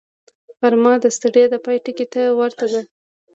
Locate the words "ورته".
2.39-2.65